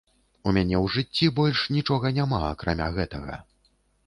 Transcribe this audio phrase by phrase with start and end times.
[0.47, 3.39] У мяне ў жыцці больш нічога няма, акрамя гэтага.